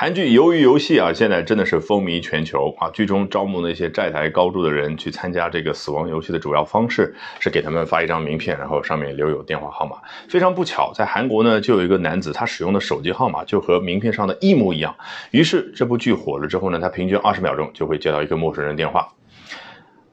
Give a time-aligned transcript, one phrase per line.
[0.00, 2.88] 韩剧《鱿鱼游戏》啊，现在真的是风靡全球啊！
[2.88, 9.96] 剧中招募那些债台高筑的人去参加这个死亡游戏的主要方式是给他们发一张名片，然后上面留有电话号码。
[10.26, 14.96] 非常不巧，在韩国呢，就有一个男子，他使用的手机号码就和名片上的一模一样。
[15.32, 19.06] 于是这部剧火了之后呢，他平均二十秒钟就会接到一个陌生人电话。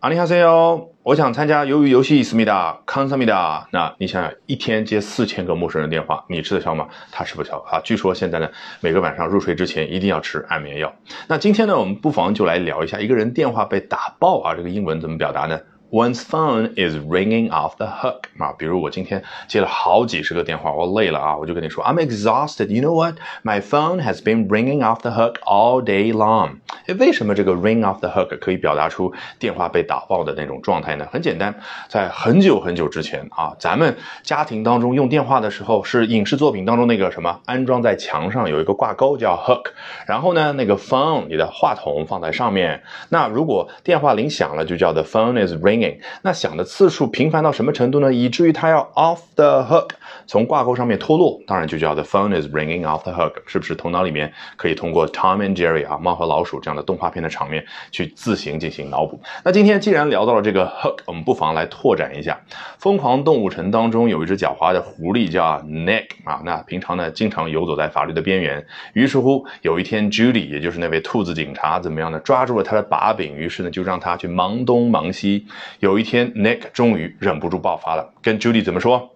[0.00, 3.68] 阿尼哈塞哟，我想参加鱿鱼游戏，思密达康思密达。
[3.70, 6.88] 那你想想，一天接四千个陌生人电话，你吃得消吗？
[7.12, 7.78] 他吃不消啊！
[7.84, 8.48] 据说现在呢，
[8.80, 10.90] 每个晚上入睡之前一定要吃安眠药。
[11.28, 22.68] 那今天呢，我们不妨就来聊一下，一个人电话被打爆啊，这个英文怎么表达呢？One's phone is ringing off the hook 啊，比如我今天接了好几十个电话，我累了啊，我就跟你说，I'm exhausted.
[22.68, 23.16] You know what?
[23.42, 26.58] My phone has been ringing off the hook all day long.
[26.86, 31.08] 哎，为什么这个 ring off the hook 可以表达出电话被打爆的那种状态呢？
[31.10, 31.52] 很简单，
[31.88, 39.72] 在很久很久之前啊，咱们家庭当中用电话的时候，是影视作品当中那个什么安装在墙上有一个挂钩叫 hook，
[40.06, 45.79] 然后呢，那个 phone 你的话筒放在上面，那如果电话铃响了，就叫 the phone is ring。
[46.22, 48.12] 那响的次数频繁到什么程度呢？
[48.12, 49.90] 以至于它要 off the hook，
[50.26, 53.70] 从挂钩上面脱落，当然就叫 the phone is ringing off the hook，是不是？
[53.80, 59.18] 头脑里面可以通过 Tom and Jerry 啊，猫和老鼠这样的动画片的场面去自行进行脑补。
[59.42, 62.38] 那今天既然聊到了这个 hook，我们不妨来拓展一下。
[62.78, 68.66] 疯狂动物城当中有一只狡猾的狐狸叫 Nick 啊，那平常呢经常游走在法律的边缘。
[68.92, 72.18] 于是乎有一天 Judy，也就是那位兔子警察，怎么样呢？
[72.20, 75.46] 抓住了他的把柄，于是呢就让他去忙东忙西。
[75.78, 79.14] 有一天，Nick 终于忍不住爆发了，跟 Judy 怎么说？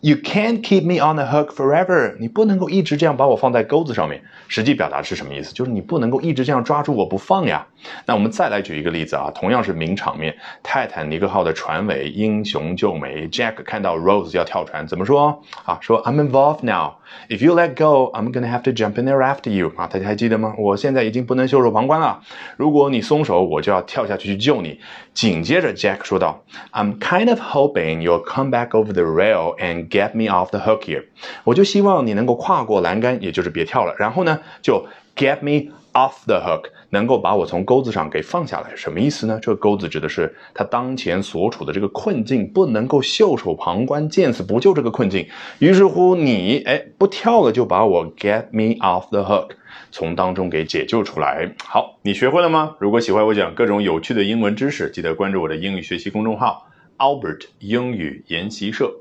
[0.00, 2.16] ？You can't keep me on the hook forever。
[2.18, 4.22] 你不能够一直这样把我放在钩子上面。
[4.48, 5.52] 实际表达是什么意思？
[5.54, 7.66] 就是你不能够一直这样抓住我不放呀。
[8.06, 15.78] 那我们再来举一个例子啊，同样是名场面，泰坦尼克号的船尾英雄救美，Jack 看到 Rose 要跳船，怎么说啊？
[15.80, 16.94] 说 I'm involved now.
[17.28, 19.72] If you let go, I'm gonna have to jump in there after you.
[19.76, 20.54] 啊，大家还记得吗？
[20.58, 22.20] 我现在已经不能袖手旁观了。
[22.56, 24.80] 如果你松手，我就要跳下去去救你。
[25.12, 30.50] 紧接着 Jack 说道，I'm kind of hoping you'll come back over the rail and Get me off
[30.50, 31.04] the hook here，
[31.42, 33.94] 我就希望你能够跨过栏杆，也就是别跳了。
[33.98, 34.86] 然后呢，就
[35.16, 38.70] get me off the hook，能够把我从钩子上给放下来。
[38.76, 39.40] 什么意思呢？
[39.42, 45.26] 这个钩子指的是他当前所处的这个困境，不能够袖手旁观，见死不救这个困境。
[45.58, 49.56] 于是乎，你哎不跳了，就把我 get me off the hook
[49.90, 51.52] 从当中给解救出来。
[51.64, 52.76] 好，你学会了吗？
[52.78, 58.94] 如果喜欢我讲各种有趣的英文知识，记得关注我的英语学习公众号 Albert 英语研习社。